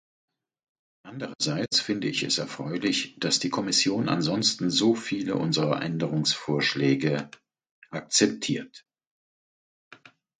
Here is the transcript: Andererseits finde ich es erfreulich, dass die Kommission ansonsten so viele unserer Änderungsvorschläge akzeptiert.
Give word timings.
Andererseits 1.03 1.79
finde 1.79 2.07
ich 2.07 2.23
es 2.23 2.39
erfreulich, 2.39 3.19
dass 3.19 3.37
die 3.37 3.51
Kommission 3.51 4.09
ansonsten 4.09 4.71
so 4.71 4.95
viele 4.95 5.35
unserer 5.35 5.79
Änderungsvorschläge 5.83 7.29
akzeptiert. 7.91 8.83